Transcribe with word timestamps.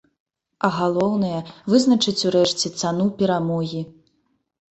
А 0.67 0.69
галоўнае, 0.77 1.39
вызначыць 1.73 2.25
урэшце 2.31 2.73
цану 2.83 3.05
перамогі. 3.21 3.85